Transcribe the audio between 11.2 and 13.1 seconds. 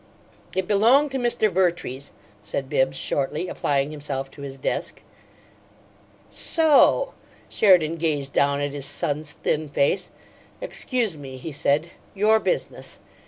he said. "Your business."